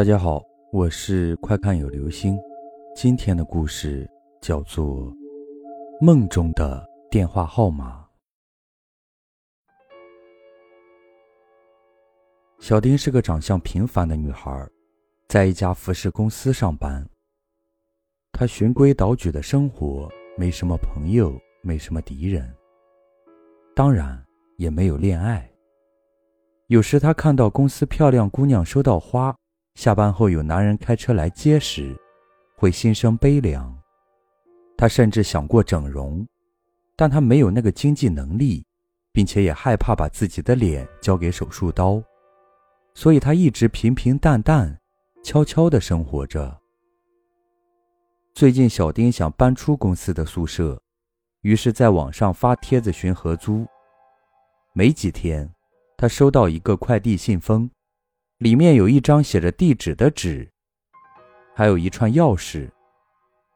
[0.00, 2.40] 大家好，我是快看有流星。
[2.96, 4.10] 今天的故事
[4.40, 5.12] 叫做
[6.00, 8.02] 《梦中的电话号码》。
[12.64, 14.66] 小丁是个长相平凡的女孩，
[15.28, 17.06] 在一家服饰公司上班。
[18.32, 22.50] 她循规蹈矩的生活，没什么朋友，没什么敌人，
[23.76, 24.18] 当然
[24.56, 25.46] 也没有恋爱。
[26.68, 29.36] 有时她看到公司漂亮姑娘收到花。
[29.74, 31.96] 下班后有男人开车来接时，
[32.56, 33.74] 会心生悲凉。
[34.76, 36.26] 他甚至想过整容，
[36.96, 38.64] 但他没有那个经济能力，
[39.12, 42.02] 并且也害怕把自己的脸交给手术刀，
[42.94, 44.78] 所以他一直平平淡淡、
[45.22, 46.58] 悄悄地生活着。
[48.34, 50.80] 最近，小丁想搬出公司的宿舍，
[51.42, 53.66] 于是在网上发帖子寻合租。
[54.72, 55.50] 没几天，
[55.96, 57.70] 他收到一个快递信封。
[58.40, 60.50] 里面有一张写着地址的纸，
[61.54, 62.70] 还有一串钥匙。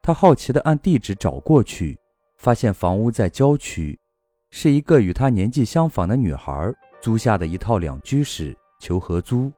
[0.02, 1.98] 他好奇地按地址找过去，
[2.36, 3.98] 发现房屋在郊区，
[4.50, 9.50] 是一个与他年纪相仿的女孩租下的一套两居室，求合租。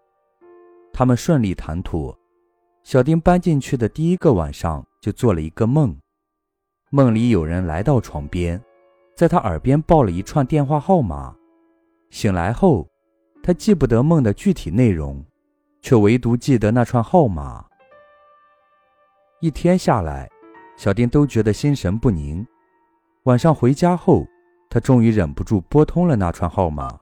[0.92, 2.16] 他们顺利谈妥。
[2.84, 5.98] 小丁搬进去的第一个晚上就做了一个梦，
[6.90, 8.62] 梦里有人来到床边，
[9.16, 11.34] 在他耳边报了一串电话号码。
[12.10, 12.88] 醒来后。
[13.46, 15.24] 他记不得梦的具体内容，
[15.80, 17.64] 却唯独记得那串号码。
[19.40, 20.28] 一天下来，
[20.76, 22.44] 小丁都觉得心神不宁。
[23.22, 24.26] 晚上回家后，
[24.68, 26.98] 他终于忍不住拨通了那串号码。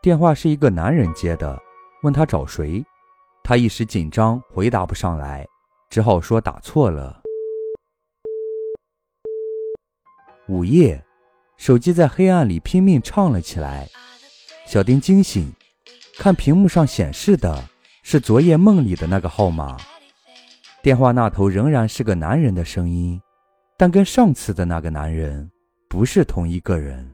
[0.00, 1.56] 电话是一个男人接的，
[2.02, 2.84] 问他找谁。
[3.44, 5.46] 他一时紧张，回答不上来，
[5.88, 7.22] 只好说打错了。
[10.48, 11.00] 午夜。
[11.62, 13.88] 手机在黑暗里拼命唱了起来，
[14.66, 15.52] 小丁惊醒，
[16.18, 17.62] 看屏幕上显示的
[18.02, 19.76] 是昨夜梦里的那个号码。
[20.82, 23.22] 电话那头仍然是个男人的声音，
[23.76, 25.48] 但跟上次的那个男人
[25.88, 27.08] 不是同一个人。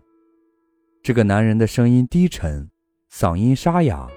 [1.03, 2.66] 这个男人的声音低沉，
[3.12, 4.09] 嗓音沙哑，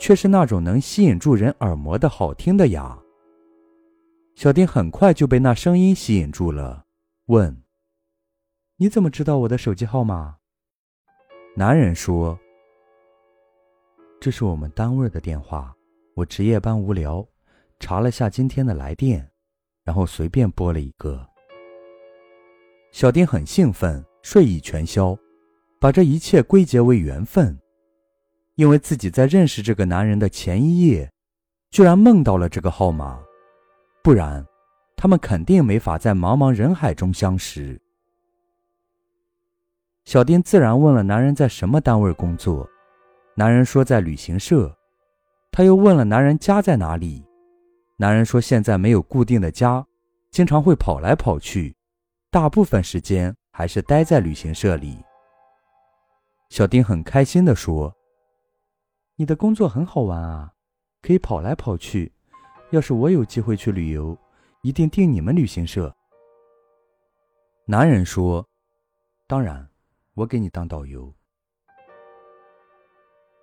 [0.00, 2.98] 却是那种能吸引住人耳膜的好听的哑。
[4.34, 6.86] 小丁很快就被那声音吸引住了，
[7.26, 7.65] 问。
[8.78, 10.36] 你怎么知道我的手机号码？
[11.54, 12.38] 男人说
[14.20, 15.74] ：“这是我们单位的电话，
[16.14, 17.26] 我值夜班无聊，
[17.80, 19.26] 查了下今天的来电，
[19.82, 21.26] 然后随便拨了一个。”
[22.92, 25.16] 小丁很兴奋，睡意全消，
[25.80, 27.58] 把这一切归结为缘分，
[28.56, 31.10] 因为自己在认识这个男人的前一夜，
[31.70, 33.24] 居然梦到了这个号码，
[34.02, 34.46] 不然，
[34.96, 37.80] 他们肯定没法在茫茫人海中相识。
[40.06, 42.64] 小丁自然问了男人在什么单位工作，
[43.34, 44.72] 男人说在旅行社。
[45.50, 47.26] 他又问了男人家在哪里，
[47.96, 49.84] 男人说现在没有固定的家，
[50.30, 51.74] 经常会跑来跑去，
[52.30, 54.96] 大部分时间还是待在旅行社里。
[56.50, 57.92] 小丁很开心地说
[59.16, 60.52] ：“你的工作很好玩啊，
[61.02, 62.12] 可以跑来跑去。
[62.70, 64.16] 要是我有机会去旅游，
[64.62, 65.92] 一定订你们旅行社。”
[67.66, 68.46] 男人说
[69.26, 69.68] ：“当然。”
[70.16, 71.12] 我给你当导游。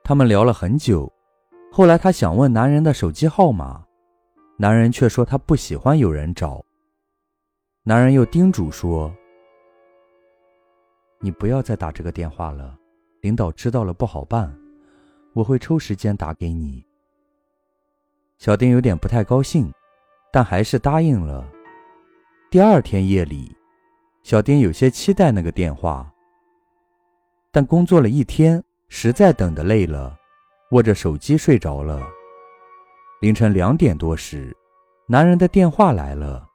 [0.03, 1.11] 他们聊了很久，
[1.71, 3.85] 后来他想问男人的手机号码，
[4.57, 6.65] 男人却说他不喜欢有人找。
[7.83, 9.15] 男人又叮嘱说
[11.21, 12.75] ：“你不要再打这个电话了，
[13.21, 14.51] 领导知道了不好办。
[15.33, 16.83] 我会抽时间打给你。”
[18.39, 19.71] 小丁有点不太高兴，
[20.31, 21.47] 但还是答应了。
[22.49, 23.55] 第二天夜里，
[24.23, 26.12] 小丁有些期待那个电话。
[27.55, 30.17] 但工作了一天，实在等得累了，
[30.71, 32.01] 握着手机睡着了。
[33.21, 34.57] 凌晨两点多时，
[35.07, 36.47] 男人的电话来了，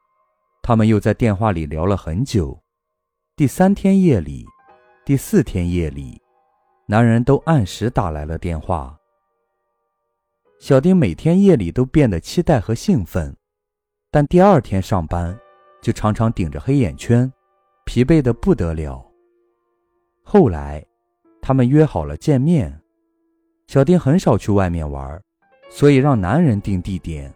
[0.61, 2.61] 他们又在电话里聊了很久。
[3.37, 4.45] 第三天夜里，
[5.05, 6.21] 第四天夜里，
[6.85, 8.93] 男人都按时打来了电话。
[10.59, 13.33] 小丁每天夜里都变得期待和兴奋，
[14.11, 15.39] 但第二天上班
[15.81, 17.31] 就常常顶着黑眼圈，
[17.85, 19.08] 疲惫的不得了。
[20.29, 20.85] 后来。
[21.41, 22.79] 他们约好了见面，
[23.65, 25.19] 小丁很少去外面玩，
[25.69, 27.33] 所以让男人定地点。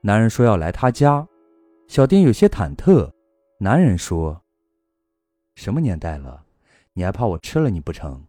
[0.00, 1.26] 男人说要来他家，
[1.88, 3.10] 小丁有些忐忑。
[3.58, 4.40] 男人说
[5.56, 6.42] ：“什么年代了，
[6.94, 8.24] 你还怕我吃了你不成？”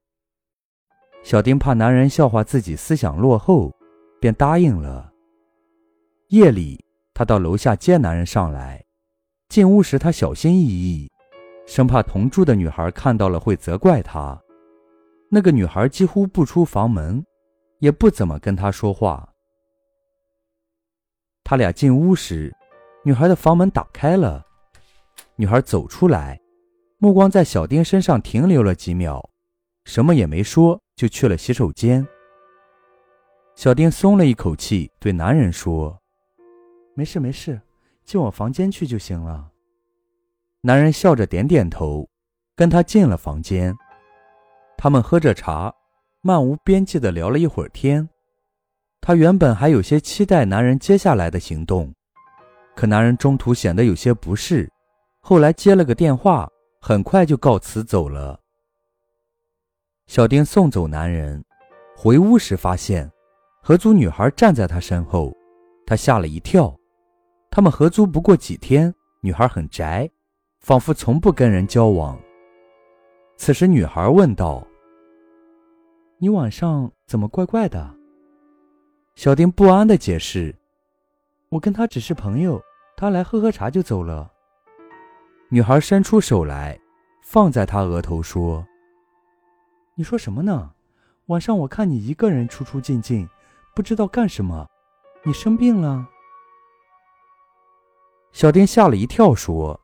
[1.24, 3.72] 小丁怕男人笑话自己思想落后，
[4.20, 5.14] 便答应了。
[6.30, 6.84] 夜里，
[7.14, 8.84] 他到楼下接男人上来，
[9.48, 11.10] 进屋时他小心翼翼，
[11.66, 14.40] 生怕同住的女孩看到了会责怪他。
[15.30, 17.26] 那个女孩几乎不出房门，
[17.80, 19.28] 也不怎么跟他说话。
[21.44, 22.56] 他俩进屋时，
[23.04, 24.46] 女孩的房门打开了，
[25.36, 26.40] 女孩走出来，
[26.98, 29.28] 目光在小丁身上停留了几秒，
[29.84, 32.08] 什么也没说，就去了洗手间。
[33.56, 36.00] 小丁松了一口气，对男人说
[36.94, 37.60] ：“没事没事，
[38.04, 39.52] 进我房间去就行了。”
[40.66, 42.10] 男人笑着点点头，
[42.56, 43.72] 跟他进了房间。
[44.76, 45.72] 他们喝着茶，
[46.22, 48.10] 漫无边际的聊了一会儿天。
[49.00, 51.94] 他原本还有些期待男人接下来的行动，
[52.76, 54.68] 可男人中途显得有些不适，
[55.20, 56.50] 后来接了个电话，
[56.82, 58.40] 很快就告辞走了。
[60.08, 61.46] 小丁送走男人，
[61.96, 63.08] 回屋时发现
[63.62, 65.32] 合租女孩站在他身后，
[65.86, 66.76] 他吓了一跳。
[67.52, 68.92] 他们合租不过几天，
[69.22, 70.10] 女孩很宅，
[70.66, 72.20] 仿佛从不跟人交往。
[73.38, 74.66] 此时，女孩问道
[76.18, 77.96] ：“你晚上怎么怪怪的？”
[79.14, 80.56] 小丁不安的解释
[81.50, 82.60] ：“我跟他只是朋友，
[82.98, 84.32] 他来喝喝茶就走了。”
[85.50, 86.80] 女孩伸出手来，
[87.22, 88.66] 放在他额头说
[89.94, 90.72] ：“你说什么呢？
[91.28, 93.30] 晚上我看你一个人出出进进，
[93.76, 94.68] 不知道干什么。
[95.22, 96.08] 你生病了？”
[98.34, 99.80] 小丁吓了一跳，说：“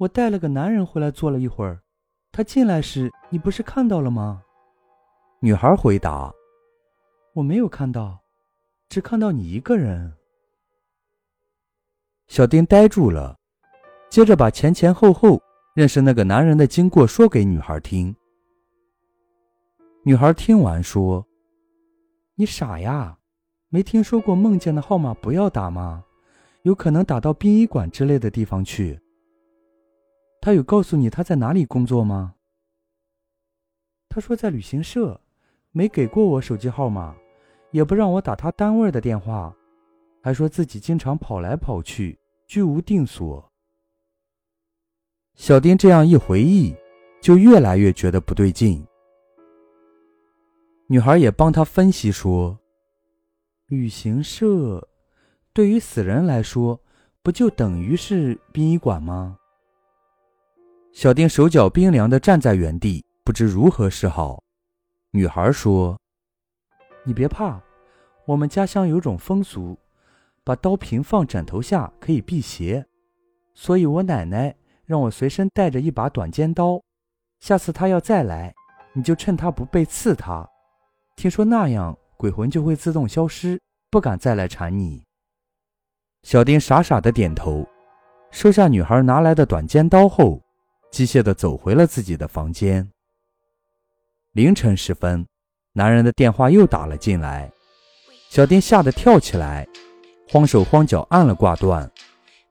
[0.00, 1.82] 我带了个男人回来坐了一会儿，
[2.32, 4.42] 他进来时你不是看到了吗？”
[5.40, 6.32] 女孩回答。
[7.34, 8.18] 我没有看到，
[8.88, 10.10] 只看到你一个人。
[12.28, 13.38] 小丁呆住了，
[14.08, 15.38] 接着把前前后后
[15.74, 18.16] 认识那个男人的经过说给女孩听。
[20.02, 21.26] 女孩听完说
[22.36, 23.18] ：“你傻呀，
[23.68, 26.02] 没听说过梦见的号码不要打吗？
[26.62, 28.98] 有可能打到殡仪馆之类的地方去。
[30.40, 32.34] 他有告诉你他在哪里工作吗？”
[34.08, 35.20] 他说在旅行社。
[35.72, 37.14] 没给过我手机号码，
[37.70, 39.54] 也不让我打他单位的电话，
[40.20, 43.52] 还说自己经常跑来跑去，居无定所。
[45.36, 46.74] 小丁这样一回忆，
[47.22, 48.84] 就越来越觉得不对劲。
[50.88, 52.58] 女孩也帮他分析说
[53.70, 54.88] ：“旅行社，
[55.52, 56.80] 对于死人来说，
[57.22, 59.38] 不就等于是殡仪馆吗？”
[60.92, 64.42] 小丁手脚冰凉的站在原地，不知如何是好。
[65.12, 65.98] 女孩说
[67.04, 67.60] ：“你别怕，
[68.26, 69.78] 我们家乡有种风俗，
[70.42, 72.84] 把刀平放枕头下可以辟邪，
[73.54, 74.54] 所以我奶奶
[74.84, 76.82] 让我随身带着一把短尖刀，
[77.38, 78.52] 下次她要再来，
[78.92, 80.46] 你就趁她不备刺她。
[81.14, 83.60] 听说那样鬼魂就会自动消失，
[83.90, 85.04] 不敢再来缠你。”
[86.24, 87.64] 小丁傻傻的点头，
[88.32, 90.42] 收下女孩拿来的短尖刀后，
[90.90, 92.90] 机械的走回了自己的房间。
[94.32, 95.26] 凌晨时分，
[95.72, 97.50] 男人的电话又打了进来，
[98.28, 99.66] 小丁吓得跳起来，
[100.28, 101.90] 慌手慌脚按了挂断。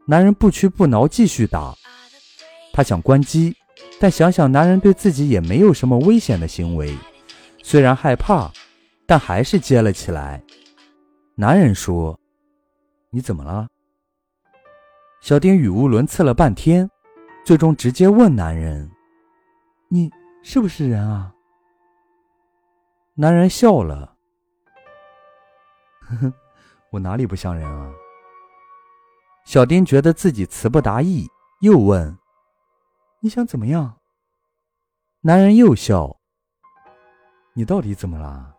[0.06, 1.76] 男人不屈不挠继续打，
[2.74, 3.56] 他想关机，
[4.00, 6.98] 但想想男人对自己也没有什么危险的行为，
[7.62, 8.52] 虽然害怕，
[9.06, 10.42] 但还是接了起来。
[11.36, 12.20] 男人说
[13.12, 13.68] ：“你怎么了？”
[15.22, 16.90] 小丁语无伦次了半天，
[17.50, 18.92] 最终直接问男人
[19.90, 20.08] ：“你
[20.44, 21.34] 是不是人啊？”
[23.18, 24.16] 男人笑了，
[26.02, 26.34] 呵呵，
[26.92, 27.92] 我哪里不像人啊？
[29.46, 31.28] 小丁觉得自己词不达意，
[31.62, 32.16] 又问
[33.20, 33.98] ：“你想怎么样？”
[35.22, 36.20] 男人又笑
[37.56, 38.56] ：“你到底怎么了？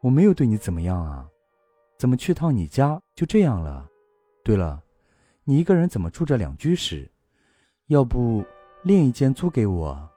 [0.00, 1.28] 我没有对你怎么样啊？
[1.96, 3.88] 怎么去趟你家就这样了？
[4.42, 4.82] 对了，
[5.44, 7.08] 你一个人怎么住着两居室？
[7.92, 8.44] 要不
[8.82, 10.10] 另一间租给我？”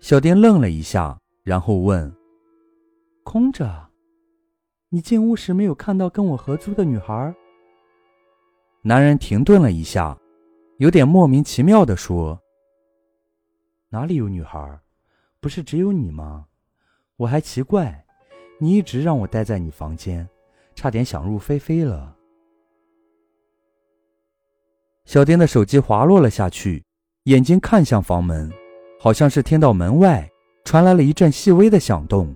[0.00, 1.18] 小丁愣了一下。
[1.46, 2.12] 然后问
[3.22, 3.88] ：“空着？
[4.88, 7.32] 你进屋时没有看到跟我合租的女孩？”
[8.82, 10.18] 男人停顿了一下，
[10.78, 12.42] 有点莫名其妙的说
[13.90, 14.80] ：“哪里有女孩？
[15.38, 16.48] 不是只有你吗？
[17.16, 18.04] 我还奇怪，
[18.58, 20.28] 你一直让我待在你房间，
[20.74, 22.12] 差点想入非非了。”
[25.06, 26.84] 小丁的手机滑落了下去，
[27.24, 28.52] 眼睛看向房门，
[29.00, 30.28] 好像是听到门外。
[30.64, 32.34] 传来了一阵细微的响动，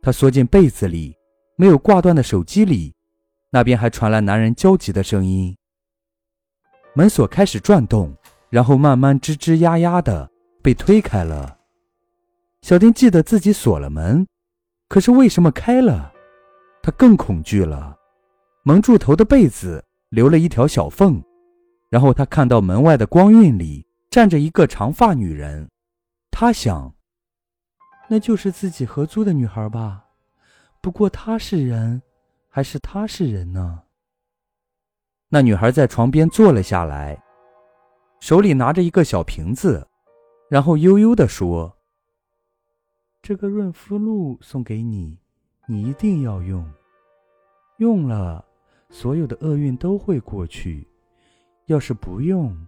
[0.00, 1.14] 他缩进被子里，
[1.56, 2.94] 没有挂断的手机里，
[3.50, 5.54] 那边还传来男人焦急的声音。
[6.94, 8.16] 门锁开始转动，
[8.48, 10.30] 然后慢慢吱吱呀呀的
[10.62, 11.58] 被推开了。
[12.62, 14.26] 小丁记得自己锁了门，
[14.88, 16.14] 可是为什么开了？
[16.82, 17.94] 他更恐惧了。
[18.62, 21.22] 蒙住头的被子留了一条小缝，
[21.90, 25.68] 然后他看到门外的光晕里站着一个长发女人，
[26.30, 26.94] 他想。
[28.08, 30.06] 那就是自己合租的女孩吧？
[30.80, 32.00] 不过她是人，
[32.48, 33.82] 还是他是人呢？
[35.28, 37.22] 那女孩在床边坐了下来，
[38.18, 39.86] 手里拿着一个小瓶子，
[40.48, 41.76] 然后悠悠地说
[43.22, 45.18] ：“这个润肤露送给你，
[45.66, 46.68] 你一定要用。
[47.76, 48.44] 用了，
[48.88, 50.84] 所有的厄运都会过去；
[51.70, 52.66] 要是不用，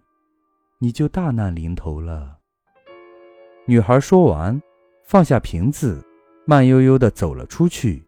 [0.78, 2.38] 你就大难临头了。”
[3.66, 4.62] 女孩说完，
[5.04, 6.00] 放下瓶子，
[6.47, 8.06] 慢悠悠地走了出去。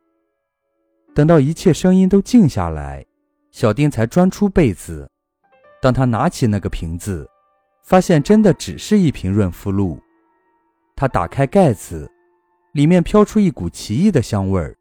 [1.13, 3.05] 等到一切声音都静下来。
[3.51, 5.09] 小丁才钻出被子，
[5.81, 7.29] 当他拿起那个瓶子，
[7.85, 9.97] 发现真的只是一瓶润肤露。
[10.97, 12.11] 他打开盖子，
[12.73, 14.77] 里面飘出一股奇异的香味儿。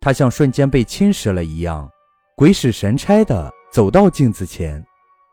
[0.00, 1.90] 他像瞬间被侵蚀了一样，
[2.36, 4.84] 鬼使神差地走到镜子前，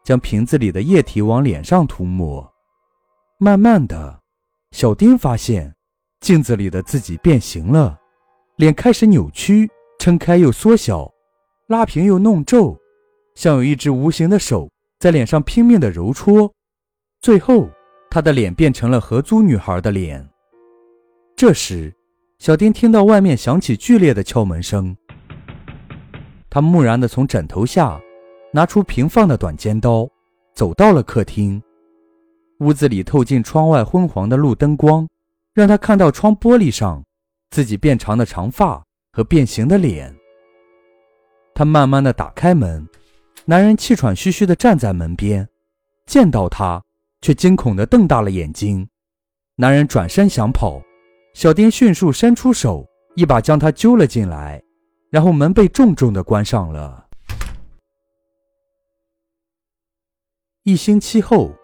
[0.05, 2.53] 将瓶子里的液体往脸上涂抹。
[3.39, 4.21] 慢慢的，
[4.71, 5.75] 小丁发现
[6.21, 7.97] 镜子里的自己变形了，
[8.55, 9.67] 脸开始扭曲，
[9.99, 11.11] 撑开又缩小。
[11.67, 12.77] 拉平又弄皱，
[13.33, 14.69] 像有一只无形的手
[14.99, 16.53] 在脸上拼命的揉搓，
[17.19, 17.67] 最后
[18.11, 20.29] 他的脸变成了合租女孩的脸。
[21.35, 21.91] 这时，
[22.37, 24.95] 小丁听到外面响起剧烈的敲门声，
[26.47, 27.99] 他木然的从枕头下
[28.55, 30.07] 拿出平放的短尖刀，
[30.53, 31.61] 走到了客厅。
[32.59, 35.05] 屋子里透进窗外昏黄的路灯光，
[35.53, 37.03] 让他看到窗玻璃上
[37.49, 38.81] 自己变长的长发
[39.11, 40.15] 和变形的脸。
[41.53, 42.87] 他慢慢的打开门，
[43.43, 45.45] 男人气喘吁吁的站在门边，
[46.05, 46.81] 见到他，
[47.19, 48.87] 却惊恐的瞪大了眼睛。
[49.57, 50.81] 男人转身想跑，
[51.33, 54.63] 小丁迅速伸出手，一把将他揪了进来，
[55.09, 57.04] 然后门被重重的关上了。
[60.67, 61.55] 一星期后，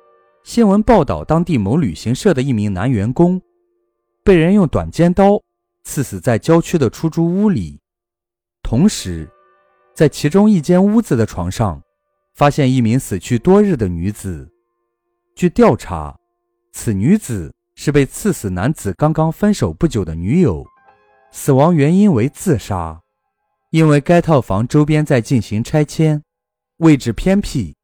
[0.43, 3.41] 新闻报道当地某旅行社的一名男员工，
[4.24, 5.41] 被人用短尖刀
[5.84, 7.81] 刺死在郊区的出租屋里，
[8.62, 9.27] 同时。
[9.96, 11.81] 在其中一间屋子的床上，
[12.36, 14.48] 发现一名死去多日的女子。
[15.36, 16.15] 据调查，
[16.72, 20.63] 此女子是被刺死男子刚刚分手不久的女友，
[21.31, 23.01] 死亡原因为自杀。
[23.72, 26.22] 因为该套房周边在进行拆迁，
[26.77, 27.75] 位置偏僻，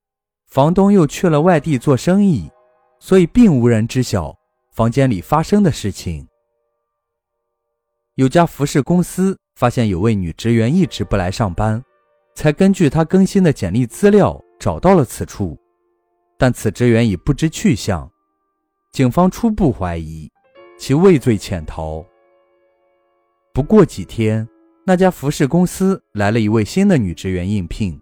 [0.57, 2.49] 房东又去了外地做生意，
[2.97, 4.35] 所以并无人知晓
[4.71, 6.27] 房间里发生的事情。
[8.15, 11.79] 有家服饰公司发现有位女职员一直不来上班。
[12.33, 15.55] 才根据她更新的简历资料找到了此处，
[16.39, 18.11] 但此职员已不知去向。
[18.91, 20.27] 警方初步怀疑
[20.75, 22.03] 其畏罪潜逃。
[23.53, 24.49] 不过几天，
[24.87, 28.01] 那家服饰公司来了一位新的女职员应聘，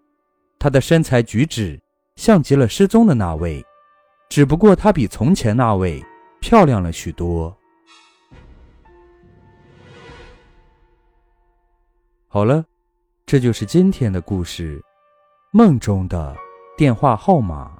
[0.58, 1.78] 她的身材举止
[2.16, 3.66] 像极了失踪的那位，
[4.30, 6.04] 只不过她比从前那位
[6.40, 7.56] 漂亮了许多。
[12.28, 12.66] 好了。
[13.28, 14.80] 这就是今天的故事，
[15.52, 16.38] 梦中的
[16.78, 17.76] 电话号码。